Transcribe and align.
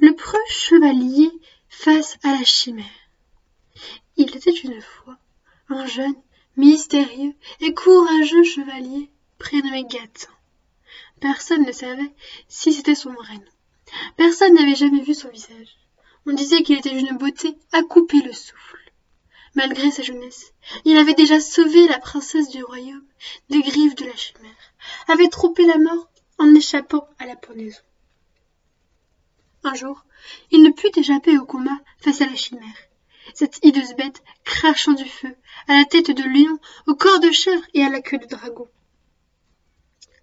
Le 0.00 0.14
preux 0.14 0.38
chevalier 0.48 1.28
face 1.68 2.18
à 2.22 2.30
la 2.30 2.44
chimère. 2.44 2.84
Il 4.16 4.36
était 4.36 4.52
une 4.52 4.80
fois 4.80 5.18
un 5.68 5.86
jeune, 5.86 6.14
mystérieux 6.56 7.34
et 7.60 7.74
courageux 7.74 8.44
chevalier 8.44 9.10
prénommé 9.38 9.82
Gatin. 9.84 10.30
Personne 11.20 11.64
ne 11.64 11.72
savait 11.72 12.14
si 12.46 12.72
c'était 12.72 12.94
son 12.94 13.12
vrai 13.12 13.34
nom. 13.34 13.52
Personne 14.16 14.54
n'avait 14.54 14.76
jamais 14.76 15.02
vu 15.02 15.14
son 15.14 15.30
visage. 15.30 15.76
On 16.26 16.32
disait 16.32 16.62
qu'il 16.62 16.78
était 16.78 16.96
d'une 16.96 17.18
beauté 17.18 17.58
à 17.72 17.82
couper 17.82 18.20
le 18.22 18.32
souffle. 18.32 18.92
Malgré 19.56 19.90
sa 19.90 20.04
jeunesse, 20.04 20.52
il 20.84 20.96
avait 20.96 21.14
déjà 21.14 21.40
sauvé 21.40 21.88
la 21.88 21.98
princesse 21.98 22.50
du 22.50 22.62
royaume 22.62 23.06
des 23.48 23.62
griffes 23.62 23.96
de 23.96 24.04
la 24.04 24.14
chimère, 24.14 24.74
avait 25.08 25.28
trompé 25.28 25.66
la 25.66 25.78
mort 25.78 26.08
en 26.38 26.54
échappant 26.54 27.08
à 27.18 27.26
la 27.26 27.34
pendaison. 27.34 27.82
Un 29.64 29.74
jour, 29.74 30.04
il 30.50 30.62
ne 30.62 30.70
put 30.70 30.96
échapper 30.96 31.36
au 31.38 31.44
combat 31.44 31.78
face 31.98 32.20
à 32.20 32.26
la 32.26 32.36
chimère. 32.36 32.76
Cette 33.34 33.58
hideuse 33.64 33.94
bête 33.94 34.22
crachant 34.44 34.92
du 34.92 35.04
feu, 35.04 35.34
à 35.66 35.74
la 35.74 35.84
tête 35.84 36.10
de 36.10 36.22
lion, 36.22 36.58
au 36.86 36.94
corps 36.94 37.20
de 37.20 37.30
chèvre 37.30 37.64
et 37.74 37.82
à 37.82 37.88
la 37.88 38.00
queue 38.00 38.18
de 38.18 38.26
dragon. 38.26 38.68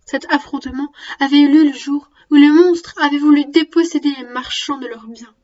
Cet 0.05 0.31
affrontement 0.31 0.91
avait 1.19 1.39
eu 1.39 1.51
lieu 1.51 1.63
le 1.65 1.73
jour 1.73 2.09
où 2.31 2.35
le 2.35 2.51
monstre 2.51 2.95
avait 3.01 3.17
voulu 3.17 3.45
déposséder 3.45 4.11
les 4.17 4.25
marchands 4.25 4.77
de 4.77 4.87
leurs 4.87 5.07
biens. 5.07 5.35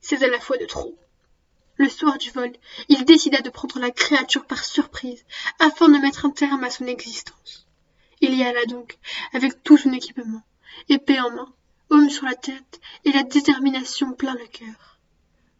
C'était 0.00 0.30
la 0.30 0.40
fois 0.40 0.56
de 0.56 0.66
trop. 0.66 0.96
Le 1.76 1.88
soir 1.88 2.18
du 2.18 2.30
vol, 2.30 2.52
il 2.88 3.04
décida 3.04 3.40
de 3.40 3.50
prendre 3.50 3.78
la 3.78 3.90
créature 3.90 4.46
par 4.46 4.64
surprise, 4.64 5.24
afin 5.58 5.88
de 5.88 5.98
mettre 5.98 6.26
un 6.26 6.30
terme 6.30 6.64
à 6.64 6.70
son 6.70 6.86
existence. 6.86 7.66
Il 8.20 8.34
y 8.34 8.42
alla 8.42 8.64
donc, 8.66 8.98
avec 9.32 9.62
tout 9.62 9.78
son 9.78 9.92
équipement, 9.92 10.42
épée 10.88 11.20
en 11.20 11.30
main, 11.30 11.52
homme 11.90 12.10
sur 12.10 12.24
la 12.24 12.34
tête 12.34 12.80
et 13.04 13.12
la 13.12 13.22
détermination 13.22 14.12
plein 14.12 14.34
le 14.34 14.46
cœur. 14.46 14.98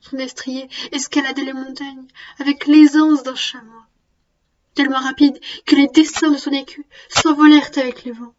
Son 0.01 0.17
estrier 0.19 0.69
escaladait 0.93 1.45
les 1.45 1.53
montagnes 1.53 2.07
avec 2.39 2.67
l'aisance 2.67 3.23
d'un 3.23 3.35
chamois 3.35 3.87
tellement 4.75 5.01
rapide 5.01 5.39
que 5.67 5.77
les 5.77 5.89
dessins 5.89 6.31
de 6.31 6.37
son 6.37 6.53
écu 6.53 6.87
s'envolèrent 7.09 7.71
avec 7.77 8.05
les 8.05 8.13
vents, 8.13 8.35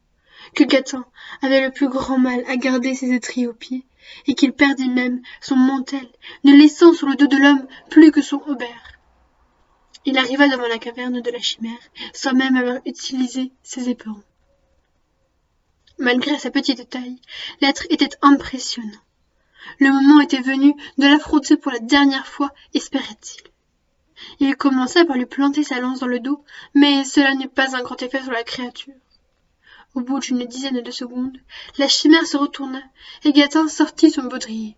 que 0.55 0.63
Gatin 0.63 1.05
avait 1.41 1.61
le 1.61 1.71
plus 1.71 1.87
grand 1.87 2.17
mal 2.17 2.43
à 2.47 2.55
garder 2.55 2.95
ses 2.95 3.13
étriers 3.13 3.47
aux 3.47 3.53
pieds, 3.53 3.85
et 4.27 4.33
qu'il 4.33 4.51
perdit 4.51 4.89
même 4.89 5.21
son 5.39 5.55
mantel, 5.55 6.07
ne 6.43 6.53
laissant 6.53 6.93
sur 6.93 7.07
le 7.07 7.15
dos 7.15 7.27
de 7.27 7.37
l'homme 7.37 7.67
plus 7.89 8.11
que 8.11 8.21
son 8.21 8.41
aubert. 8.47 8.99
Il 10.05 10.17
arriva 10.17 10.47
devant 10.47 10.67
la 10.67 10.79
caverne 10.79 11.21
de 11.21 11.31
la 11.31 11.39
chimère, 11.39 11.77
sans 12.13 12.33
même 12.33 12.57
avoir 12.57 12.79
utilisé 12.85 13.51
ses 13.61 13.89
éperons. 13.89 14.23
Malgré 16.01 16.39
sa 16.39 16.49
petite 16.49 16.89
taille, 16.89 17.21
l'être 17.61 17.85
était 17.91 18.09
impressionnant. 18.23 19.03
Le 19.79 19.91
moment 19.91 20.19
était 20.19 20.41
venu 20.41 20.73
de 20.97 21.05
l'affronter 21.05 21.57
pour 21.57 21.71
la 21.71 21.77
dernière 21.77 22.25
fois, 22.25 22.49
espérait-il. 22.73 23.43
Il 24.39 24.55
commença 24.55 25.05
par 25.05 25.15
lui 25.15 25.27
planter 25.27 25.61
sa 25.61 25.79
lance 25.79 25.99
dans 25.99 26.07
le 26.07 26.19
dos, 26.19 26.43
mais 26.73 27.03
cela 27.03 27.35
n'eut 27.35 27.47
pas 27.47 27.75
un 27.75 27.83
grand 27.83 28.01
effet 28.01 28.23
sur 28.23 28.31
la 28.31 28.41
créature. 28.43 28.95
Au 29.93 30.01
bout 30.01 30.17
d'une 30.19 30.43
dizaine 30.45 30.81
de 30.81 30.89
secondes, 30.89 31.37
la 31.77 31.87
chimère 31.87 32.25
se 32.25 32.35
retourna 32.35 32.81
et 33.23 33.31
Gatin 33.31 33.67
sortit 33.67 34.09
son 34.09 34.23
baudrier. 34.23 34.75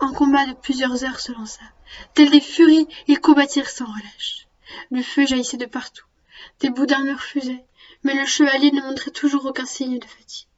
Un 0.00 0.12
combat 0.12 0.46
de 0.46 0.54
plusieurs 0.54 1.04
heures 1.04 1.20
se 1.20 1.30
lança. 1.30 1.62
Tels 2.14 2.32
des 2.32 2.40
furies, 2.40 2.88
ils 3.06 3.20
combattirent 3.20 3.70
sans 3.70 3.86
relâche. 3.86 4.48
Le 4.90 5.02
feu 5.02 5.24
jaillissait 5.24 5.56
de 5.56 5.66
partout. 5.66 6.06
Des 6.58 6.70
bouts 6.70 6.86
d'armure 6.86 7.20
fusaient, 7.20 7.64
mais 8.02 8.14
le 8.14 8.26
chevalier 8.26 8.70
ne 8.72 8.82
montrait 8.82 9.10
toujours 9.10 9.46
aucun 9.46 9.66
signe 9.66 9.98
de 9.98 10.06
fatigue. 10.06 10.48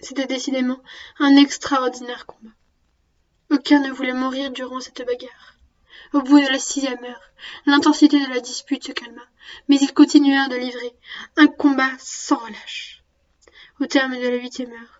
C'était 0.00 0.26
décidément 0.26 0.80
un 1.18 1.36
extraordinaire 1.36 2.26
combat. 2.26 2.50
Aucun 3.50 3.80
ne 3.80 3.90
voulait 3.90 4.14
mourir 4.14 4.50
durant 4.50 4.80
cette 4.80 5.04
bagarre. 5.04 5.54
Au 6.12 6.22
bout 6.22 6.40
de 6.40 6.46
la 6.46 6.58
sixième 6.58 7.04
heure, 7.04 7.32
l'intensité 7.66 8.18
de 8.18 8.32
la 8.32 8.40
dispute 8.40 8.84
se 8.84 8.92
calma, 8.92 9.22
mais 9.68 9.76
ils 9.80 9.92
continuèrent 9.92 10.48
de 10.48 10.56
livrer 10.56 10.94
un 11.36 11.46
combat 11.46 11.90
sans 11.98 12.36
relâche. 12.36 13.02
Au 13.80 13.86
terme 13.86 14.16
de 14.16 14.28
la 14.28 14.36
huitième 14.36 14.72
heure, 14.72 14.98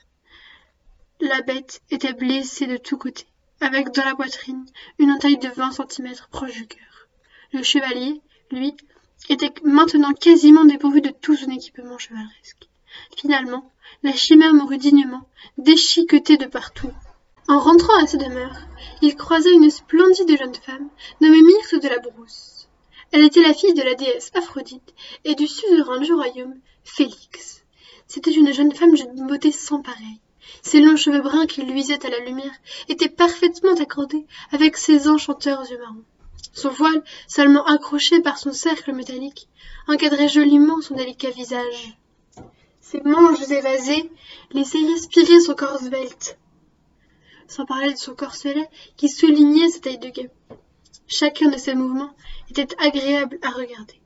la 1.20 1.42
bête 1.42 1.82
était 1.90 2.12
blessée 2.12 2.66
de 2.66 2.76
tous 2.76 2.96
côtés, 2.96 3.26
avec 3.60 3.90
dans 3.90 4.04
la 4.04 4.14
poitrine 4.14 4.64
une 4.98 5.10
entaille 5.10 5.38
de 5.38 5.48
vingt 5.48 5.72
centimètres 5.72 6.28
proche 6.28 6.54
du 6.54 6.66
cœur. 6.66 7.08
Le 7.52 7.62
chevalier, 7.62 8.20
lui, 8.50 8.76
était 9.28 9.52
maintenant 9.64 10.12
quasiment 10.12 10.64
dépourvu 10.64 11.00
de 11.00 11.10
tout 11.10 11.36
chevaleresque. 11.60 12.68
Finalement, 13.16 13.70
la 14.02 14.12
chimère 14.12 14.54
mourut 14.54 14.78
dignement, 14.78 15.28
déchiquetée 15.58 16.36
de 16.36 16.46
partout, 16.46 16.92
en 17.50 17.58
rentrant 17.58 17.96
à 18.00 18.06
sa 18.06 18.16
demeure, 18.16 18.56
il 19.02 19.16
croisa 19.16 19.50
une 19.50 19.70
splendide 19.70 20.38
jeune 20.38 20.54
femme 20.54 20.88
nommée 21.20 21.42
Myrte 21.42 21.82
de 21.82 21.88
la 21.88 21.98
Brousse. 21.98 22.68
Elle 23.10 23.24
était 23.24 23.42
la 23.42 23.54
fille 23.54 23.74
de 23.74 23.82
la 23.82 23.94
déesse 23.94 24.30
Aphrodite 24.34 24.94
et 25.24 25.34
du 25.34 25.48
suzerain 25.48 25.98
du 25.98 26.12
royaume, 26.12 26.60
Félix. 26.84 27.64
C'était 28.06 28.30
une 28.30 28.52
jeune 28.52 28.72
femme 28.72 28.94
d'une 28.94 29.26
beauté 29.26 29.50
sans 29.50 29.82
pareille. 29.82 30.20
Ses 30.62 30.80
longs 30.80 30.96
cheveux 30.96 31.22
bruns 31.22 31.46
qui 31.46 31.62
luisaient 31.62 32.06
à 32.06 32.10
la 32.10 32.24
lumière 32.24 32.54
étaient 32.88 33.08
parfaitement 33.08 33.74
accordés 33.74 34.26
avec 34.52 34.76
ses 34.76 35.08
enchanteurs 35.08 35.68
yeux 35.68 35.78
marrons. 35.78 36.04
Son 36.52 36.70
voile, 36.70 37.02
seulement 37.28 37.64
accroché 37.64 38.20
par 38.20 38.38
son 38.38 38.52
cercle 38.52 38.92
métallique, 38.92 39.48
encadrait 39.88 40.28
joliment 40.28 40.80
son 40.80 40.94
délicat 40.94 41.30
visage. 41.30 41.96
Ses 42.80 43.00
manches 43.02 43.48
évasées 43.50 44.10
laissaient 44.52 44.84
respirer 44.84 45.40
son 45.40 45.54
corps 45.54 45.78
svelte, 45.78 46.38
sans 47.46 47.66
parler 47.66 47.92
de 47.92 47.98
son 47.98 48.14
corselet 48.14 48.68
qui 48.96 49.08
soulignait 49.08 49.68
sa 49.68 49.80
taille 49.80 49.98
de 49.98 50.08
guêpe. 50.08 50.32
Chacun 51.06 51.50
de 51.50 51.58
ses 51.58 51.74
mouvements 51.74 52.14
était 52.50 52.76
agréable 52.78 53.38
à 53.42 53.50
regarder. 53.50 54.00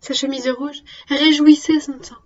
Sa 0.00 0.14
chemise 0.14 0.48
rouge 0.48 0.82
réjouissait 1.08 1.80
son 1.80 1.98
teint. 1.98 2.22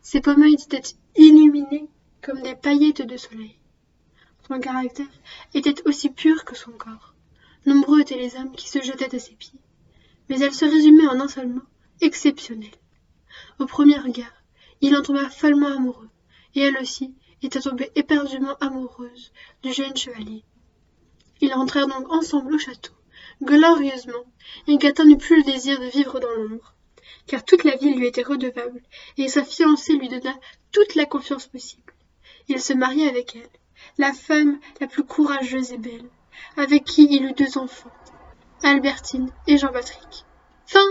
Ses 0.00 0.20
pommettes 0.20 0.64
étaient 0.72 0.96
illuminées 1.16 1.88
comme 2.20 2.42
des 2.42 2.54
paillettes 2.54 3.02
de 3.02 3.16
soleil. 3.16 3.56
Son 4.48 4.58
caractère 4.58 5.06
était 5.54 5.86
aussi 5.86 6.10
pur 6.10 6.44
que 6.44 6.56
son 6.56 6.72
corps. 6.72 7.14
Nombreux 7.64 8.00
étaient 8.00 8.16
les 8.16 8.36
hommes 8.36 8.52
qui 8.52 8.68
se 8.68 8.82
jetaient 8.82 9.14
à 9.14 9.18
ses 9.18 9.34
pieds. 9.34 9.60
Mais 10.28 10.40
elle 10.40 10.54
se 10.54 10.64
résumait 10.64 11.06
en 11.06 11.20
un 11.20 11.28
seul 11.28 11.48
mot, 11.48 11.62
exceptionnel. 12.00 12.70
Au 13.58 13.66
premier 13.66 13.98
regard, 13.98 14.42
il 14.80 14.96
en 14.96 15.02
tomba 15.02 15.28
follement 15.30 15.68
amoureux, 15.68 16.10
et 16.54 16.60
elle 16.60 16.76
aussi 16.78 17.14
était 17.42 17.60
tombée 17.60 17.90
éperdument 17.94 18.56
amoureuse 18.60 19.32
du 19.62 19.72
jeune 19.72 19.96
chevalier. 19.96 20.44
Ils 21.40 21.52
rentrèrent 21.52 21.86
donc 21.86 22.10
ensemble 22.12 22.54
au 22.54 22.58
château, 22.58 22.92
glorieusement, 23.42 24.24
et 24.66 24.76
Gatin 24.76 25.04
n'eut 25.04 25.16
plus 25.16 25.38
le 25.38 25.52
désir 25.52 25.78
de 25.80 25.86
vivre 25.86 26.20
dans 26.20 26.30
l'ombre, 26.30 26.74
car 27.26 27.44
toute 27.44 27.64
la 27.64 27.76
ville 27.76 27.96
lui 27.96 28.06
était 28.06 28.22
redevable, 28.22 28.82
et 29.18 29.28
sa 29.28 29.44
fiancée 29.44 29.94
lui 29.94 30.08
donna 30.08 30.34
toute 30.72 30.94
la 30.94 31.06
confiance 31.06 31.46
possible. 31.46 31.94
Il 32.48 32.60
se 32.60 32.72
maria 32.72 33.08
avec 33.08 33.36
elle, 33.36 33.48
la 33.98 34.12
femme 34.12 34.58
la 34.80 34.86
plus 34.86 35.04
courageuse 35.04 35.72
et 35.72 35.78
belle, 35.78 36.08
avec 36.56 36.84
qui 36.84 37.06
il 37.10 37.24
eut 37.24 37.34
deux 37.34 37.58
enfants, 37.58 37.90
Albertine 38.62 39.30
et 39.46 39.58
Jean-Patrick. 39.58 40.24
Fin 40.66 40.86